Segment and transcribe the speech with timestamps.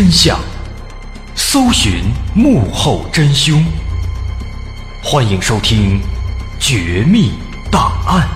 [0.00, 0.40] 真相，
[1.34, 3.62] 搜寻幕后真凶。
[5.04, 6.00] 欢迎收听
[6.58, 7.32] 《绝密
[7.70, 8.26] 档案》，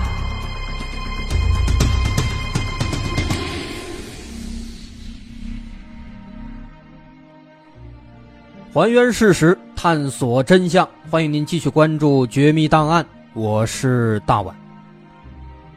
[8.71, 10.87] 还原事实，探索真相。
[11.09, 14.55] 欢迎您继续关注《绝密档案》，我是大碗。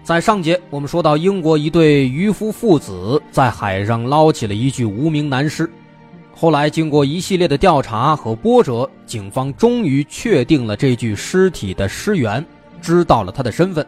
[0.04, 5.70] 在上节，我们说到英国一对渔夫父子在海上捞起了一具无名男尸。
[6.40, 12.46] 后来经过一系列的调查和波折，警方终于确定了这具尸体的尸源，
[12.80, 13.84] 知道了他的身份。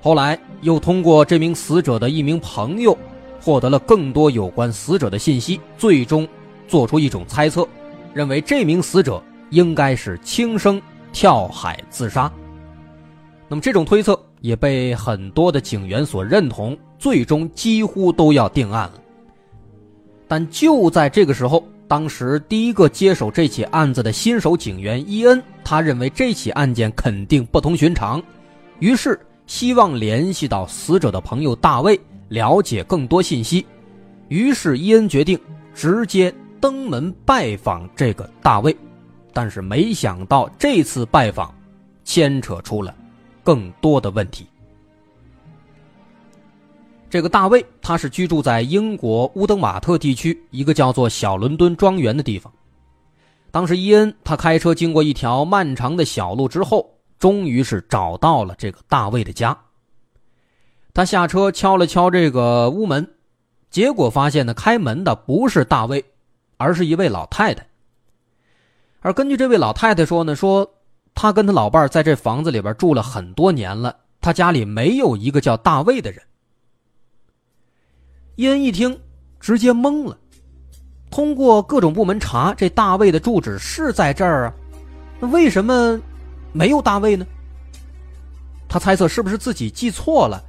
[0.00, 2.96] 后来又通过这名死者的一名朋友，
[3.40, 6.28] 获得了更多有关死者的信息，最终
[6.68, 7.66] 做出一种猜测，
[8.14, 9.20] 认为这名死者
[9.50, 10.80] 应该是轻生
[11.12, 12.30] 跳海自杀。
[13.48, 14.16] 那么这种推测。
[14.40, 18.92] 也被很多的警员所认同，最终几乎都要定案了。
[20.28, 28.22] 但就在这个时候，当时第一个接手这起案子的新手警员伊恩，他认为这起案件肯定不同寻常，
[28.78, 33.66] 于是希望联系到死者的朋友大卫，了解更多信息。
[34.28, 35.40] 于是伊恩决定
[35.74, 38.76] 直接登门拜访这个大卫，
[39.32, 41.54] 但是没想到这次拜访
[42.04, 42.94] 牵扯出了。
[43.42, 44.46] 更多的问题。
[47.10, 52.52] 这个大卫，他是居住在英国乌登瓦特地区一个叫做小伦敦庄园的地方。
[53.50, 56.88] 当时伊恩他开车经过一条漫长的小路之后，
[57.18, 59.56] 终于是找到了这个大卫的家。
[60.92, 63.08] 他下车敲了敲这个屋门，
[63.70, 66.04] 结果发现呢，开门的不是大卫，
[66.56, 67.66] 而是一位老太太。
[69.00, 70.70] 而根据这位老太太说呢，说。
[71.20, 76.22] 他跟他老伴在这房子里边住了很多年了，他家里没有一个叫大卫的人。
[78.38, 78.96] 伊恩一听，
[79.40, 80.16] 直接懵了。
[81.10, 84.54] 通过各种部门查，这大卫的住址是在这儿啊，
[85.18, 86.00] 那为什么
[86.52, 87.26] 没有大卫呢？
[88.68, 90.40] 他猜测是不是自己记错了，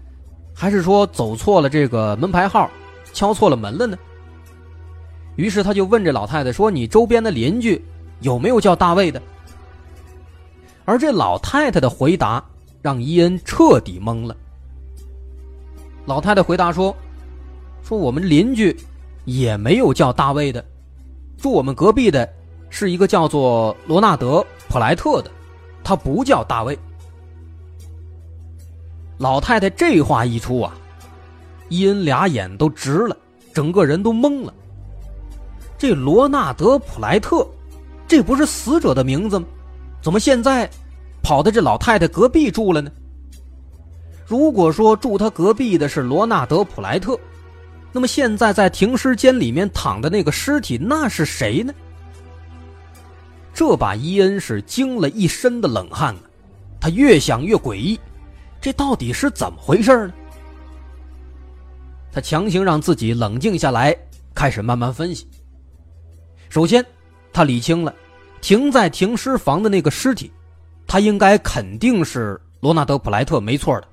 [0.53, 2.69] 还是说走错了这个门牌号，
[3.12, 3.97] 敲错了门了呢？
[5.35, 7.83] 于是他就问这老太太说：“你周边的邻居
[8.19, 9.19] 有没有叫大卫的？”
[10.85, 12.44] 而这老太太的回答
[12.83, 14.38] 让伊恩彻底懵了。
[16.06, 16.95] 老太太回答说
[17.84, 18.76] ：“说我们邻居
[19.26, 20.64] 也没有叫大卫的，
[21.38, 22.28] 住我们隔壁的
[22.70, 25.31] 是一个叫做罗纳德·普莱特的，
[25.84, 26.78] 他不叫大卫。”
[29.18, 30.74] 老太太这话一出啊，
[31.68, 33.18] 伊恩俩眼都直了，
[33.54, 34.54] 整个人都懵了。
[35.78, 37.48] 这罗纳德·普莱特，
[38.08, 39.46] 这不是死者的名字吗？
[40.02, 40.70] 怎么现在
[41.22, 42.90] 跑到这老太太隔壁住了呢？
[44.26, 47.20] 如果说住他隔壁的是罗纳德·普莱特，
[47.91, 51.74] 那么现在在停尸间里面躺的那个尸体，那是谁呢？
[53.53, 56.21] 这把伊恩是惊了一身的冷汗啊！
[56.80, 58.00] 他越想越诡异，
[58.62, 60.13] 这到底是怎么回事呢？
[62.12, 63.95] 他强行让自己冷静下来，
[64.33, 65.27] 开始慢慢分析。
[66.47, 66.85] 首先，
[67.33, 67.94] 他理清了。
[68.42, 70.31] 停在停尸房的那个尸体，
[70.88, 73.88] 他应该肯定是罗纳德·普莱特，没错的，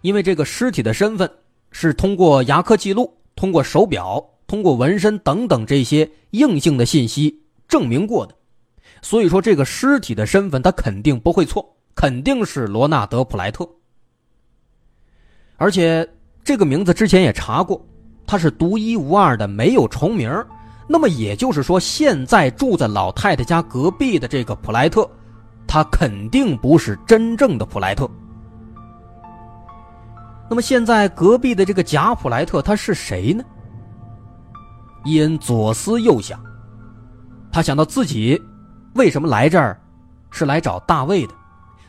[0.00, 1.30] 因为这个尸体的身份
[1.76, 7.36] 是通过牙科记录、通过手表、通过纹身等等这些硬性的信息
[7.66, 8.34] 证明过的，
[9.02, 13.68] 所以说这个尸体的身份他肯定不会错，肯定是罗纳德·普莱特，
[15.56, 16.08] 而且
[16.44, 17.84] 这个名字之前也查过，
[18.24, 20.30] 他是独一无二的，没有重名
[20.86, 25.10] 那么也就是说，现在住在老太太家隔壁的这个普莱特，
[25.66, 28.08] 他肯定不是真正的普莱特。
[30.48, 33.44] 那么现在隔壁的这个贾普莱特他是谁呢？
[35.04, 36.42] 伊恩左思右想，
[37.52, 38.40] 他想到自己
[38.94, 39.80] 为什么来这儿，
[40.30, 41.34] 是来找大卫的。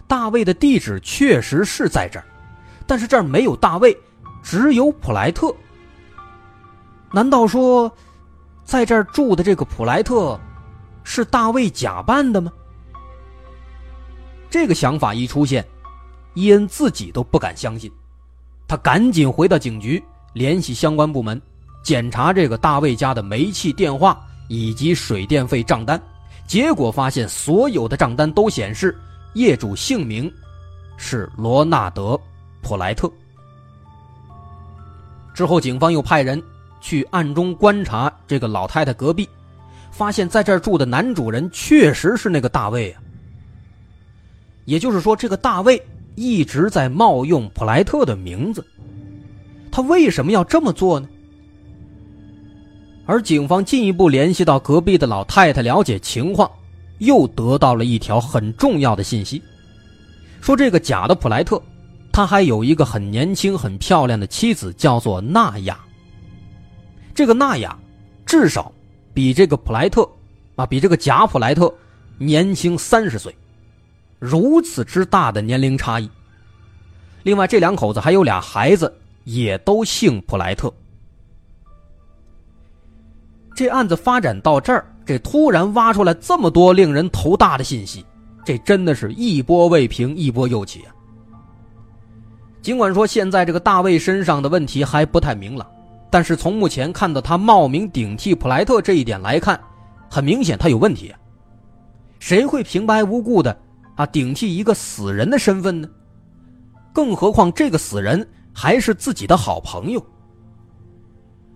[0.08, 2.26] 大卫的地址确实是在这儿，
[2.86, 3.98] 但是这儿没有大卫，
[4.44, 5.54] 只有普莱特。
[7.12, 7.92] 难道说？
[8.64, 10.40] 在这儿住的这个普莱特，
[11.04, 12.52] 是大卫假扮的吗？
[14.50, 15.64] 这个想法一出现，
[16.34, 17.92] 伊恩自己都不敢相信。
[18.68, 20.04] 他赶紧回到警局，
[20.34, 21.42] 联系相关部门，
[21.84, 26.02] 检查这个大卫家的煤气、电话以及水电费账单。
[26.48, 28.98] 结果发现，所有的账单都显示
[29.34, 30.32] 业主姓名
[30.98, 32.14] 是罗纳德·
[32.62, 33.12] 普莱特。
[35.34, 36.42] 之后，警方又派人。
[36.82, 39.28] 去暗中观察这个老太太隔壁，
[39.90, 43.02] 发现在这儿住的男主人确实是那个大卫啊。
[44.66, 45.84] 也就是说，这个大卫
[46.16, 48.66] 一直在冒用普莱特的名字，
[49.72, 51.08] 他为什么要这么做呢？
[53.06, 56.50] 而警方进一步联系到隔壁的老太太了解情况，
[56.98, 59.42] 又得到了一条很重要的信息，
[60.42, 61.62] 说这个假的普莱特，
[62.12, 65.78] 他还有一个很年轻、很漂亮的妻子，叫做娜雅。
[67.14, 67.78] 这个娜雅，
[68.26, 68.72] 至少
[69.14, 70.10] 比这个普莱特，
[70.56, 71.72] 啊，比这个假普莱特
[72.18, 73.36] 年轻三十岁，
[74.20, 76.10] 如此之大的年龄差异。
[77.24, 80.72] 另外，这两口子还有俩孩子，也都姓普莱特。
[83.56, 88.06] 这案子发展到这儿，这突然挖出来这么多令人头大的信息，
[88.44, 90.94] 这真的是一波未平，一波又起啊！
[92.62, 95.66] 尽管说现在这个大卫身上的问题还不太明朗。
[96.12, 99.60] 但是从目前看到他冒名顶替普莱特这一点来看，
[100.10, 101.14] 很明显他有问题。
[102.20, 103.58] 谁会平白无故的
[103.96, 105.90] 啊顶替一个死人的身份呢？
[106.94, 110.06] 更何况这个死人还是自己的好朋友，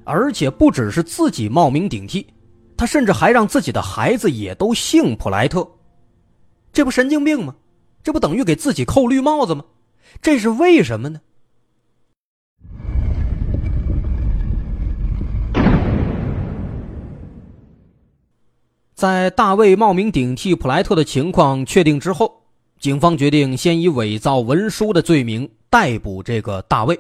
[0.04, 2.28] 而且不只是自己冒名顶替，
[2.76, 5.66] 他甚至还让自己的孩子也都姓普莱特，
[6.74, 7.56] 这不神经病吗？
[8.04, 9.64] 这不等于给自己扣绿帽子吗？
[10.22, 11.22] 这是为什么呢？
[19.00, 22.44] 在大卫冒名顶替普莱特的情况确定之后，
[22.82, 27.00] 警方决定先以伪造文书的罪名逮捕这个大卫，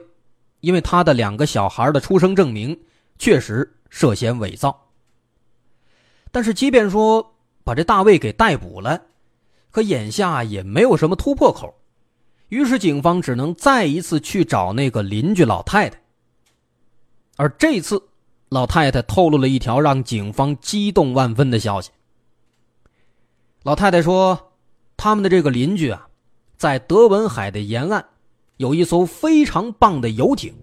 [0.61, 2.79] 因为他的两个小孩的出生证明
[3.17, 4.87] 确实涉嫌伪造。
[6.31, 9.01] 但是，即便说把这大卫给逮捕了，
[9.69, 11.75] 可眼下也没有什么突破口，
[12.47, 16.01] 于是警方只能再一次去找那个邻居老太太。
[17.35, 18.01] 而这次。
[18.49, 21.91] 老太太透露了一条让警方激动万分的消息。
[23.63, 24.53] 老太太说
[24.97, 26.07] ：“他们的这个邻居啊，
[26.57, 28.03] 在德文海的沿岸
[28.57, 30.53] 有一艘非常棒的游艇。”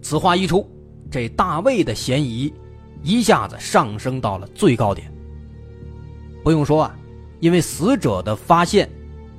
[0.00, 0.70] 此话一出，
[1.10, 2.52] 这大卫的嫌疑
[3.02, 5.12] 一下子上升到了最高点。
[6.44, 6.96] 不用说啊，
[7.40, 8.88] 因为死者的发现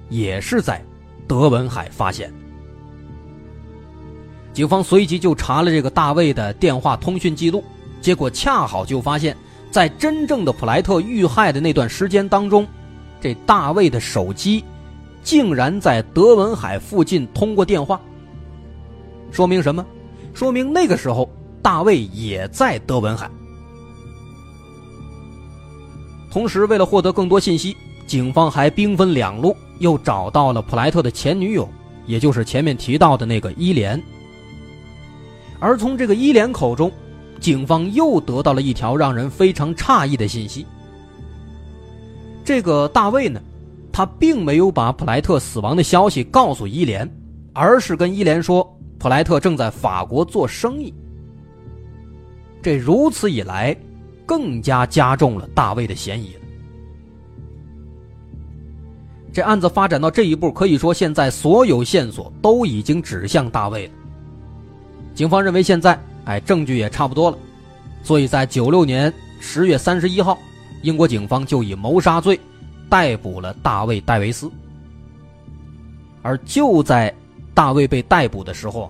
[0.10, 0.84] 也是在
[1.26, 2.34] 德文海发现。
[4.60, 7.64] 警方随即就查了这个大卫的电话通讯记录，
[8.02, 9.34] 结果恰好就发现，
[9.72, 12.68] 在真正的普莱特遇害的那段时间当中，
[13.22, 14.62] 这大卫的手机
[15.24, 18.02] 竟然在德文海附近通过电话。
[19.32, 19.86] 说明什么？
[20.34, 21.30] 说明那个时候
[21.62, 23.32] 大卫也在德文海。
[26.30, 31.66] 同时，为了获得更多信息，警方还兵分两路，又找到了普莱特的前女友，
[32.06, 33.98] 也就是前面提到的那个伊莲。
[35.60, 36.92] 而从这个伊莲口中，
[37.40, 40.66] 警方又得到了一条让人非常诧异的信息：
[42.44, 43.42] 这个大卫呢，
[43.92, 47.10] 他并没有把普莱特死亡的消息告诉伊莲，
[47.54, 50.94] 而是跟伊莲说普莱特正在法国做生意。
[52.62, 53.78] 这如此一来。
[54.30, 56.42] 更加加重了大卫的嫌疑了。
[59.34, 63.94] 这案子发展到这一步，可以说现在所有线索都已经指向大卫了。
[65.20, 67.38] 警方认为现在，哎，证据也差不多了，
[68.04, 70.40] 所以在九六年十月三十一号，
[70.82, 72.40] 英国警方就以谋杀罪
[72.90, 74.50] 逮捕了大卫·戴维斯。
[76.22, 77.14] 而就在
[77.54, 78.90] 大卫被逮捕的时候，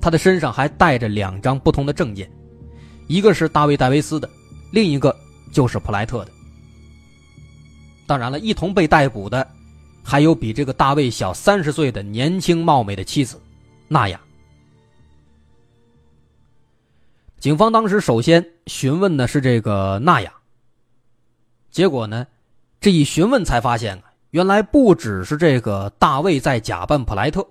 [0.00, 2.30] 他的身上还带着两张不同的证件，
[3.08, 4.30] 一个是大卫·戴维斯的。
[4.70, 5.12] 另一个
[5.52, 6.30] 就是普莱特的。
[8.06, 9.44] 当然了，一同被逮捕的，
[10.04, 13.36] 还有比这个大卫小三十岁的年轻貌美的妻子，
[13.88, 14.20] 娜雅。
[17.38, 20.32] 警方当时首先询问的是这个娜雅。
[21.70, 22.26] 结果呢，
[22.80, 27.46] 这一询问才发现啊，原来不只是这个大卫在假扮普莱特，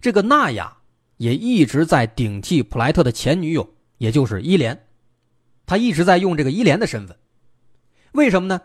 [0.00, 0.76] 这个娜雅
[1.16, 4.86] 也一直在顶替普莱特的前女友，也就是伊莲。
[5.64, 7.16] 他一直在用这个伊莲的身份，
[8.12, 8.60] 为什么呢？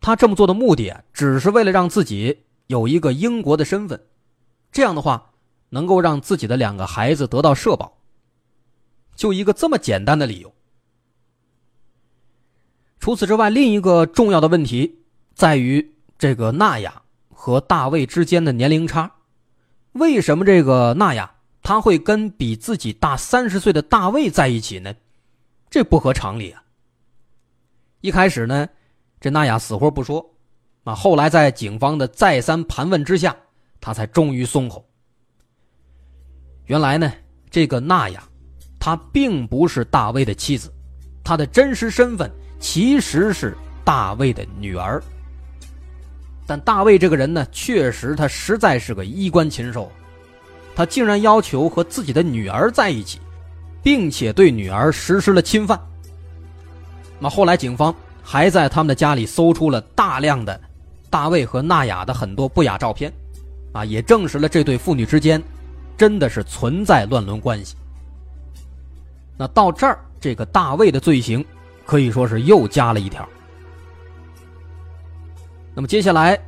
[0.00, 4.00] 他这么做的目的啊，只是为了让自己有一个英国的身份，
[4.72, 5.32] 这样的话
[5.68, 7.98] 能够让自己的两个孩子得到社保。
[9.22, 10.52] 就一个这么简单的理由。
[12.98, 14.98] 除此之外，另一个重要的问题
[15.32, 17.00] 在于这个娜雅
[17.32, 19.08] 和大卫之间的年龄差。
[19.92, 24.92] 为什么这个娜雅她会跟比自己大三十岁的大卫在一起呢？
[25.70, 26.60] 这不合常理啊！
[28.00, 28.68] 一开始呢，
[29.20, 30.34] 这娜雅死活不说，
[30.82, 33.36] 啊，后来在警方的再三盘问之下，
[33.80, 34.84] 她才终于松口。
[36.64, 37.12] 原来呢，
[37.50, 38.28] 这个娜雅，
[38.84, 40.68] 她并不是大卫的妻子，
[41.22, 45.00] 她的真实身份其实是大卫的女儿。
[46.48, 49.88] 但大卫这个人呢，确实他实在是个衣冠禽兽，
[50.74, 53.20] 他竟然要求和自己的女儿在一起。
[53.82, 55.76] 并且对女儿实施了侵犯。
[57.18, 60.60] 那后来警方还在他们的家里搜出了大量的
[61.10, 63.12] 大卫和娜雅的很多不雅照片，
[63.72, 65.42] 啊，也证实了这对父女之间
[65.96, 67.74] 真的是存在乱伦关系。
[69.36, 71.44] 那到这儿，这个大卫的罪行
[71.84, 73.28] 可以说是又加了一条。
[75.74, 76.38] 那么接下来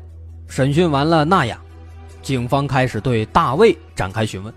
[0.47, 1.59] 审讯完了娜雅，
[2.23, 4.53] 警方开始对大卫展开询问。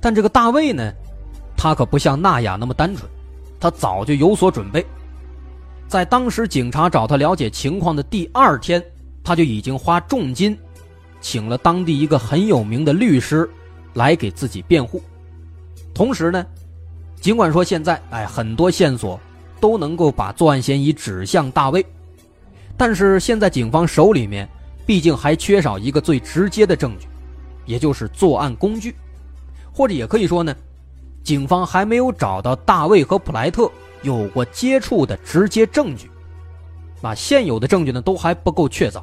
[0.00, 0.92] 但这个大卫呢？
[1.56, 3.10] 他可不像娜雅那么单纯，
[3.58, 4.86] 他早就有所准备。
[5.88, 8.80] 在当时警察找他了解情况的第二天，
[9.24, 10.56] 他就已经花重金，
[11.20, 13.50] 请了当地一个很有名的律师，
[13.94, 15.02] 来给自己辩护。
[15.92, 16.46] 同时呢，
[17.20, 19.18] 尽管说现在哎很多线索
[19.60, 21.84] 都能够把作案嫌疑指向大卫，
[22.76, 24.48] 但是现在警方手里面
[24.86, 27.08] 毕竟还缺少一个最直接的证据，
[27.66, 28.94] 也就是作案工具，
[29.72, 30.54] 或者也可以说呢。
[31.24, 33.70] 警方还没有找到大卫和普莱特
[34.00, 36.10] 有过接触的直接证据，
[37.02, 39.02] 啊，现有的证据呢都还不够确凿。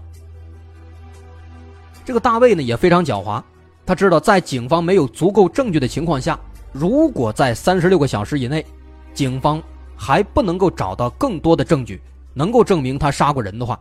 [2.04, 3.44] 这个大卫呢也非常狡猾，
[3.86, 6.40] 他知道在警方没有足够证据的情况下，
[6.78, 8.66] 如果在三十六个小时以内，
[9.14, 9.64] 警方
[9.96, 12.02] 还不能够找到更多的证据
[12.34, 13.80] 能够证明他杀过人的话，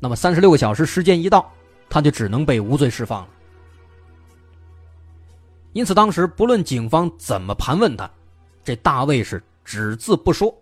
[0.00, 1.52] 那么三十六个小时时间一到，
[1.90, 3.28] 他就只能被无罪释放了。
[5.74, 8.10] 因此，当时不论警方怎么盘问他，
[8.64, 10.54] 这大卫是只字不说。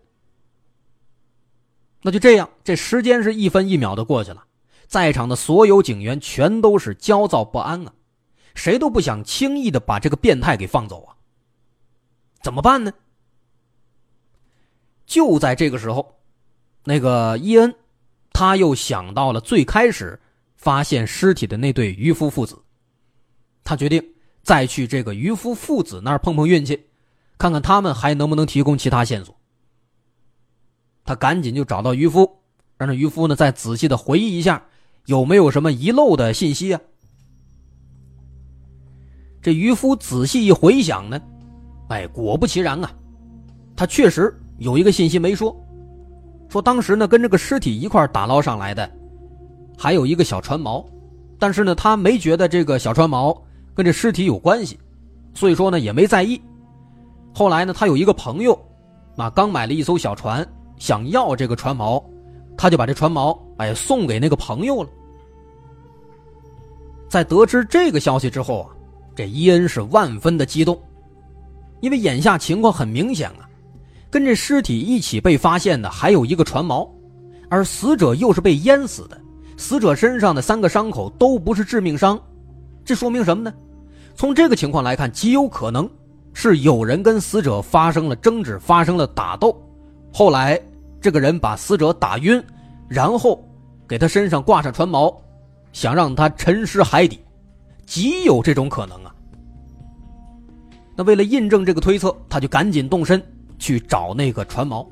[2.03, 4.43] 那就这样，这时间是一分一秒的过去了，
[4.89, 7.93] 在场的所有警员全都是焦躁不安啊，
[8.57, 11.15] 谁都不想轻易的把这个变态给放走啊。
[12.45, 12.93] 怎么办呢？
[15.07, 16.15] 就在这个时候，
[16.85, 17.75] 那个伊恩，
[18.35, 20.21] 他又想到了最开始
[20.55, 22.63] 发现尸体的那对渔夫父子，
[23.65, 24.11] 他决定。
[24.43, 26.79] 再去这个渔夫父子那儿碰碰运气，
[27.39, 29.35] 看看他们还能不能提供其他线索。
[31.03, 32.31] 他赶紧就找到渔夫，
[32.77, 34.67] 让这渔夫呢再仔细的回忆一下，
[35.07, 36.81] 有没有什么遗漏的信息啊？
[39.41, 41.19] 这渔夫仔细一回想呢，
[41.95, 42.91] 哎，果不其然啊，
[43.77, 45.57] 他确实有一个信息没说，
[46.49, 48.91] 说当时呢跟这个尸体一块打捞上来的，
[49.79, 50.85] 还有一个小船锚，
[51.39, 53.41] 但是呢他没觉得这个小船锚
[53.75, 54.77] 跟这尸体有关系，
[55.35, 56.43] 所以说呢也没在意。
[57.33, 58.59] 后来呢他有一个朋友，
[59.17, 60.45] 啊刚买了一艘小船，
[60.77, 62.03] 想要这个船锚，
[62.57, 64.89] 他就把这船锚哎送给那个朋友了。
[67.09, 68.71] 在得知这个消息之后啊。
[69.17, 70.77] 这伊恩是万分的激动，
[71.85, 73.45] 因为眼下情况很明显啊，
[74.11, 76.89] 跟这尸体一起被发现的还有一个船锚，
[77.51, 79.21] 而死者又是被淹死的，
[79.59, 82.19] 死者身上的三个伤口都不是致命伤，
[82.87, 83.53] 这说明什么呢？
[84.15, 85.87] 从这个情况来看，极有可能
[86.33, 89.55] 是有人跟死者发生了争执，发生了打斗，
[90.11, 90.59] 后来
[91.03, 92.43] 这个人把死者打晕，
[92.89, 93.47] 然后
[93.87, 95.15] 给他身上挂上船锚，
[95.75, 97.21] 想让他沉尸海底。
[97.85, 98.99] 极有这种可能！
[100.97, 103.23] 那为了印证这个推测，他就赶紧动身
[103.59, 104.87] 去找那个船锚。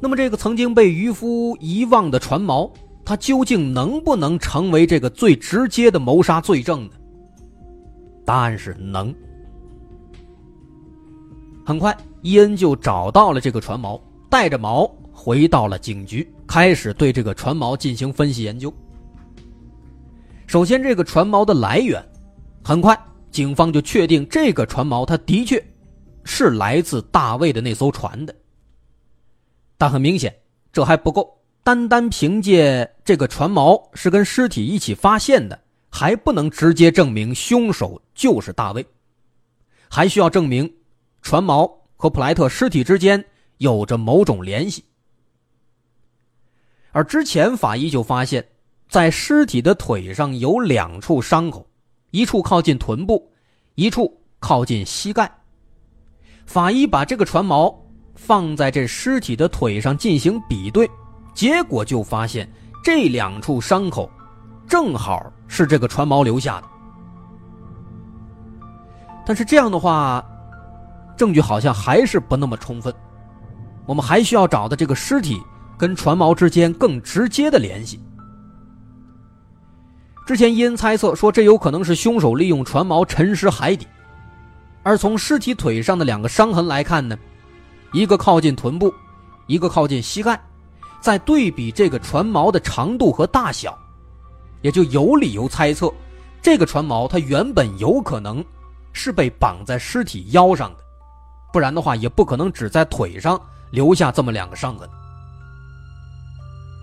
[0.00, 2.70] 那么，这个曾经被渔夫遗忘的船锚，
[3.04, 6.90] 它究竟能不能成为这个最直接的谋杀罪证呢？
[8.24, 9.14] 答案是能。
[11.64, 18.72] 很快，伊恩就找到了这个船锚，带着锚回到了警局，开始对这个船锚进行分析研究。
[20.46, 22.04] 首先，这个船锚的来源，
[22.62, 22.98] 很快
[23.34, 25.62] 警方就确定这个船锚它的确
[26.24, 28.34] 是来自大卫的那艘船的。
[29.76, 30.34] 但很明显，
[30.72, 35.60] 这还不够，单单凭借这个船锚是跟尸体一起发现的，
[35.90, 38.86] 还不能直接证明凶手就是大卫，
[39.90, 40.72] 还需要证明
[41.20, 43.22] 船锚和普莱特尸体之间
[43.58, 44.84] 有着某种联系。
[46.92, 48.46] 而之前法医就发现。
[48.86, 51.66] 在尸体的腿上有两处伤口，
[52.14, 53.28] 一处靠近臀部，
[53.74, 55.28] 一处靠近膝盖。
[56.46, 57.74] 法医把这个船锚
[58.14, 60.88] 放在这尸体的腿上进行比对，
[61.34, 62.48] 结果就发现
[62.84, 64.08] 这两处伤口
[64.68, 66.68] 正好是这个船锚留下的。
[69.26, 70.24] 但是这样的话，
[71.16, 72.94] 证据好像还是不那么充分，
[73.86, 75.42] 我们还需要找的这个尸体
[75.76, 78.00] 跟船锚之间更直接的联系。
[80.26, 83.86] 之前伊恩猜测说，这有可能是凶手利用船锚沉尸海底。
[84.82, 87.16] 而从尸体腿上的两个伤痕来看呢，
[87.92, 88.92] 一个靠近臀部，
[89.46, 90.40] 一个靠近膝盖。
[91.00, 93.78] 再对比这个船锚的长度和大小，
[94.62, 95.92] 也就有理由猜测，
[96.40, 98.42] 这个船锚它原本有可能
[98.94, 100.78] 是被绑在尸体腰上的，
[101.52, 103.38] 不然的话也不可能只在腿上
[103.70, 104.88] 留下这么两个伤痕。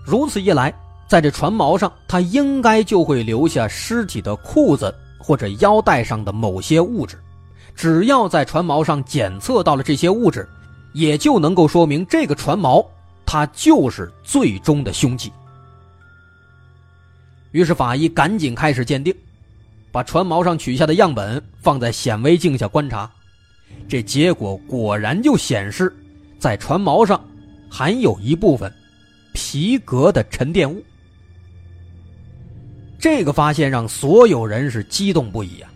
[0.06, 0.72] 如此一来。
[1.12, 7.18] 在这船锚上，他应该就会留下尸体的裤子或者腰带上的某些物质。
[7.76, 10.48] 只要在船锚上检测到了这些物质，
[10.94, 12.82] 也就能够说明这个船锚
[13.26, 15.30] 它就是最终的凶器。
[17.50, 19.14] 于是法医赶紧开始鉴定，
[19.90, 23.10] 把船锚上取下的样本放在显微镜下观察，
[23.86, 25.94] 这结果果然就显示，
[26.38, 27.22] 在船锚上
[27.68, 28.72] 含有一部分
[29.34, 30.82] 皮革的沉淀物。
[33.02, 35.68] 这个发现让所有人是激动不已啊！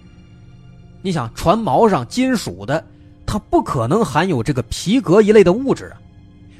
[1.02, 2.84] 你想，船锚上金属的，
[3.26, 5.98] 它不可能含有这个皮革一类的物质啊，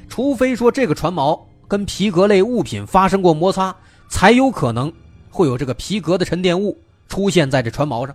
[0.09, 3.73] 除非说这个船锚跟皮革类物品发生过摩擦，
[4.09, 4.91] 才有可能
[5.29, 6.77] 会有这个皮革的沉淀物
[7.07, 8.13] 出现在这船锚上。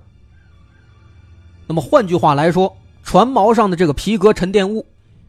[1.67, 4.85] 那么换句话来说，船锚上的这个皮革沉淀物，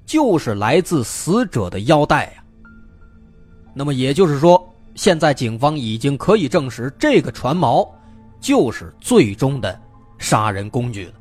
[0.05, 2.43] 就是来自死者的腰带呀。
[3.73, 4.62] 那么也就是说。
[4.95, 7.88] 现在警方已经可以证实，这个船锚
[8.39, 9.79] 就是最终的
[10.17, 11.13] 杀人工具了。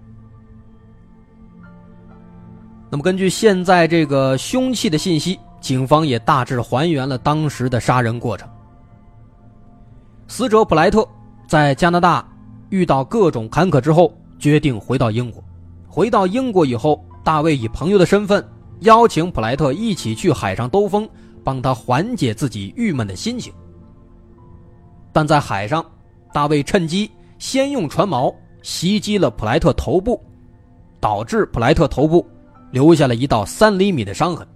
[2.91, 8.47] 那么，根据现在这个凶器的信息，警方也大致还原了当时的杀人过程。
[10.29, 11.07] 死者普莱特
[11.49, 12.27] 在加拿大
[12.69, 15.43] 遇到各种坎坷之后，决定回到英国。
[15.87, 18.47] 回到英国以后，大卫以朋友的身份
[18.81, 21.09] 邀请普莱特一起去海上兜风，
[21.43, 23.53] 帮他缓解自己郁闷的心情。
[25.13, 25.85] 但在海上，
[26.33, 30.23] 大卫趁机先用船锚袭击了普莱特头部，
[31.01, 32.27] 导致普莱特头部
[32.71, 34.47] 留下了一道三厘米的伤痕。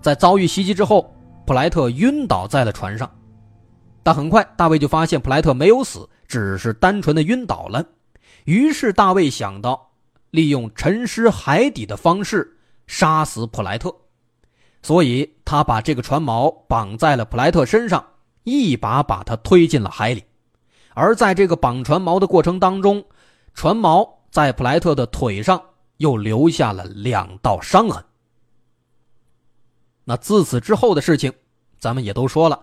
[0.00, 1.12] 在遭遇袭击之后，
[1.44, 3.10] 普莱特晕倒在了船上。
[4.02, 7.84] 但很快，大卫就发现普莱特没有死，只是单纯的晕倒了。
[8.44, 9.90] 于是，大卫想到
[10.30, 13.94] 利用沉尸海底的方式杀死普莱特，
[14.82, 18.02] 所以他把这个船锚绑在了普莱特身上。
[18.48, 20.24] 一把把他推进了海里，
[20.94, 23.04] 而在这个绑船锚的过程当中，
[23.52, 25.62] 船锚在普莱特的腿上
[25.98, 28.02] 又留下了两道伤痕。
[30.04, 31.32] 那自此之后的事情，
[31.78, 32.58] 咱们也都说了。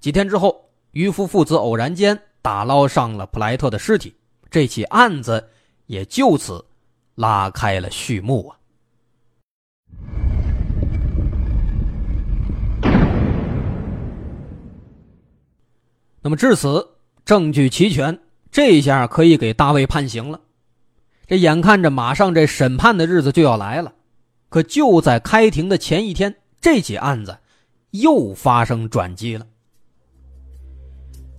[0.00, 4.14] 几天之后，渔夫父子偶然间打捞上了普莱特的尸体，
[4.50, 5.50] 这起案子
[5.86, 6.64] 也就此
[7.14, 8.57] 拉开了序幕啊。
[16.28, 16.86] 那么至此，
[17.24, 18.18] 证据齐全，
[18.52, 20.38] 这下可以给大卫判刑了。
[21.26, 23.94] 这眼看着马上这审判的日子就要来了，
[24.50, 26.36] 可就在开庭的前一天。
[26.60, 27.34] 这起案子
[27.92, 29.46] 又发生转机了。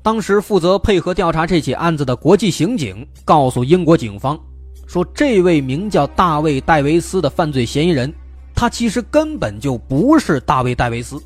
[0.01, 4.39] 当时负责配合调查这起案子的国际刑警告诉英国警方，
[4.87, 8.11] 说这位名叫大卫·戴维斯的犯罪嫌疑人，
[8.55, 11.21] 他其实根本就不是大卫·戴维斯，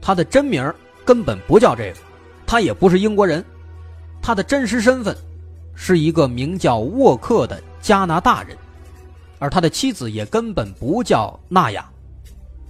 [0.00, 0.72] 他的真名
[1.04, 1.98] 根本不叫这个，
[2.46, 3.44] 他也不是英国人，
[4.22, 5.16] 他的真实身份
[5.74, 8.56] 是一个名叫沃克的加拿大人，
[9.38, 11.84] 而他的妻子也根本不叫娜雅。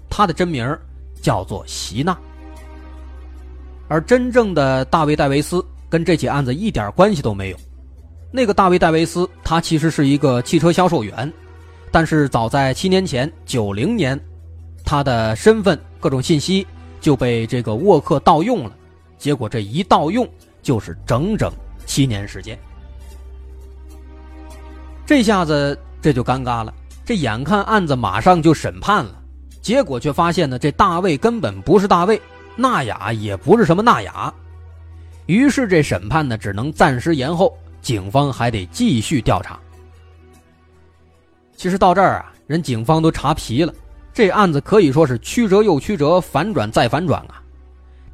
[0.08, 0.76] 他的真名
[1.20, 2.16] 叫做席娜，
[3.88, 7.56] 而真正的大卫·戴维斯跟这起案子一点关系都没有。
[8.32, 11.32] 那个大卫·戴维斯，他其实是一个汽车销售员，
[11.90, 14.18] 但是早在七年前，九零年，
[14.84, 16.66] 他的身份各种信息
[17.00, 18.75] 就被这个沃克盗用了，
[19.18, 20.28] 结果这一盗用
[20.62, 21.52] 就是整整
[21.84, 22.58] 七年时间。
[25.04, 26.74] 这下子这就尴尬了，
[27.04, 29.22] 这眼看案子马上就审判了。
[29.62, 32.20] 结果却发现呢，这大卫根本不是大卫，
[32.54, 34.32] 纳雅也不是什么纳雅，
[35.26, 39.58] 于是这审判呢只能暂时延后，警方还得继续调查。
[41.56, 43.74] 其实到这儿啊，人警方都查皮了，
[44.12, 47.42] 这案子可以说是曲折又曲折，反转再反转啊，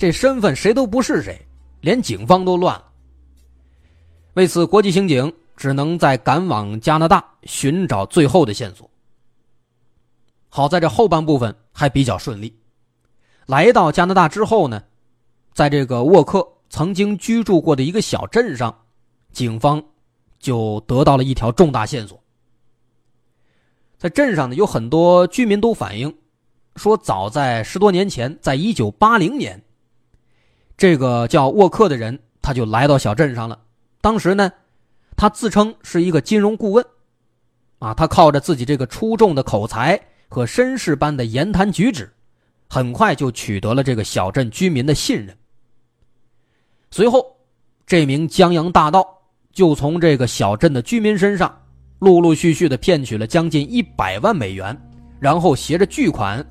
[0.02, 1.40] 这身份谁都不是谁，
[1.80, 2.90] 连警方都乱了。
[4.32, 8.90] 为此，国际刑警只能在赶往加拿大寻找最后的线索。
[10.48, 12.52] 好在这后半部分还比较顺利。
[13.46, 14.82] 来到加拿大之后呢，
[15.54, 18.76] 在这个沃克曾经居住过的一个小镇上，
[19.30, 19.80] 警方
[20.40, 22.20] 就得到了一条重大线索。
[23.98, 26.12] 在镇上呢，有很多居民都反映
[26.74, 29.62] 说，早在十多年前，在一九八零年，
[30.82, 33.56] 这个叫沃克的人他就来到小镇上了。
[34.00, 34.50] 当时呢，
[35.14, 36.84] 他自称是一个金融顾问，
[37.78, 39.96] 啊，他靠着自己这个出众的口才。
[40.28, 42.12] 和绅士般的言谈举止，
[42.68, 45.36] 很快就取得了这个小镇居民的信任。
[46.90, 47.36] 随后，
[47.86, 49.06] 这名江洋大盗
[49.52, 51.56] 就从这个小镇的居民身上
[52.00, 54.76] 陆陆续续的骗取了将近一百万美元，
[55.20, 56.44] 然后携着巨款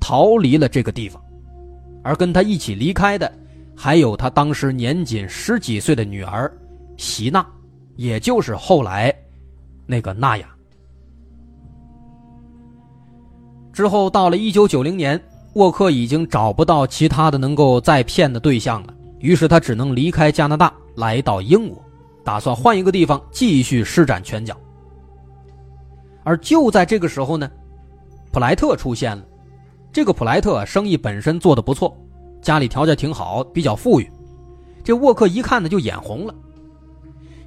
[0.00, 1.22] 逃离了这个地方。
[2.06, 3.30] 而跟他一起离开的，
[3.74, 6.48] 还有他当时年仅十几岁的女儿
[6.96, 7.44] 席娜，
[7.96, 9.12] 也就是后来
[9.86, 10.46] 那个娜雅。
[13.72, 15.20] 之后到了一九九零年，
[15.54, 21.84] 沃克已经找不到其他的能够再骗的对象了，于是他只能离开加拿大，来到英国，
[22.22, 24.56] 打算换一个地方继续施展拳脚。
[26.22, 27.50] 而就在这个时候呢，
[28.30, 29.25] 普莱特出现了。
[29.96, 31.96] 这个普莱特生意本身做的不错，
[32.42, 34.06] 家里条件挺好，比较富裕。
[34.84, 36.34] 这沃克一看呢就眼红了，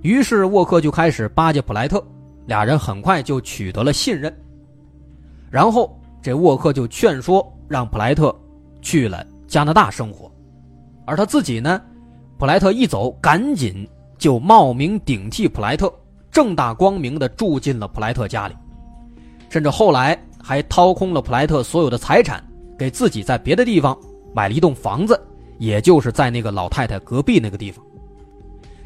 [0.02, 2.04] 于是沃克就开始巴结普莱特，
[2.48, 4.36] 俩人很快就取得了信任，
[5.52, 5.96] 然后。
[6.24, 8.36] 这沃克就劝说让普莱特
[8.82, 10.30] 去了加拿大生活，
[11.06, 11.80] 而他自己呢，
[12.40, 15.94] 普莱特一走，赶紧就冒名顶替普莱特，
[16.32, 18.56] 正大光明的住进了普莱特家里，
[19.50, 22.43] 甚至后来还掏空了普莱特所有的财产，
[22.78, 23.97] 给自己在别的地方
[24.34, 25.19] 买了一栋房子，
[25.58, 27.84] 也就是在那个老太太隔壁那个地方。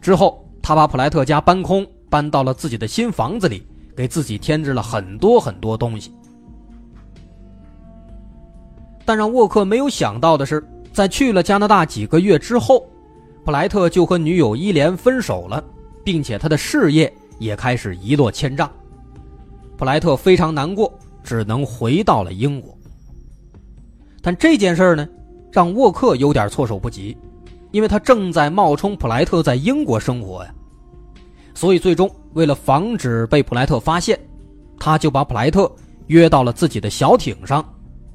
[0.02, 6.14] 之后，他把普莱特家搬空，搬到了自己的新房子里，给自己添置了很多很多东西。
[9.06, 12.86] 但让沃克没有想到的是，在去了加拿大几个月之后，
[13.44, 15.64] 普莱特就和女友伊莲分手了，
[16.04, 18.70] 并且他的事业也开始一落千丈。
[19.78, 20.92] 普莱特非常难过，
[21.24, 22.78] 只能回到了英国。
[24.22, 25.08] 但这件事呢，
[25.52, 27.18] 让沃克有点措手不及，
[27.72, 30.54] 因为他正在冒充普莱特在英国生活呀。
[31.54, 34.20] 所以最终，为了防止被普莱特发现，
[34.80, 35.72] 他就把普莱特
[36.08, 37.64] 约到了自己的小艇上。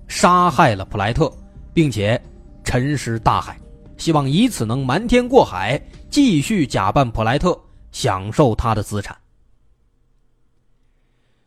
[0.08, 1.30] 杀害了普莱特，
[1.74, 2.18] 并且
[2.64, 3.60] 沉尸大海，
[3.98, 7.54] 希望以此能瞒天过海，继续假扮普莱特，
[7.92, 9.14] 享受他的资产。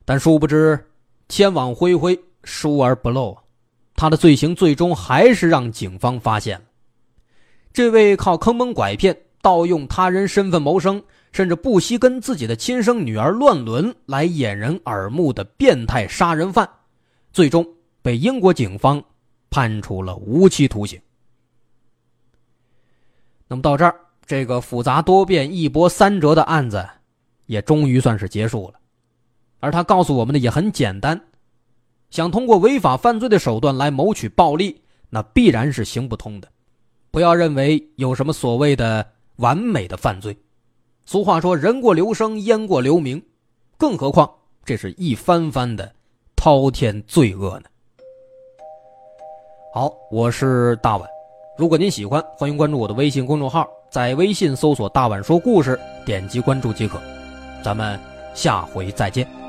[0.05, 0.79] 但殊不知，
[1.31, 3.37] 天网恢恢，疏而不漏，
[3.95, 6.65] 他的罪行最终还是让警方发现了。
[7.71, 16.69] 这位靠坑蒙拐骗盗用他人身份谋生，甚至不惜跟自己的亲生女儿乱伦来掩人耳目的变态杀人犯，
[17.31, 17.65] 最终
[18.01, 19.01] 被英国警方
[19.49, 20.99] 判处了无期徒刑。
[23.47, 26.85] 那么到这儿，这个复杂多变、一波三折的案子，
[27.45, 28.80] 也终于算是结束了。
[29.61, 31.21] 而他告诉我们的也很简单：
[32.09, 36.49] 想通过违法犯罪的手段来谋取暴利，那必然是行不通的。
[37.11, 39.05] 不要认为有什么所谓的
[39.37, 40.37] 完美的犯罪。
[41.05, 43.21] 俗话说“人过留声，雁过留名”，
[43.77, 44.29] 更何况
[44.63, 45.93] 这是一番番的
[46.35, 47.65] 滔天罪恶呢？
[49.73, 51.07] 好，我是大碗。
[51.57, 56.99] 如果您喜欢，欢迎关注我的微信公众号，在微信搜索“大碗说故事”，点击关注即可。
[57.63, 57.99] 咱们
[58.33, 59.40] 下回再见。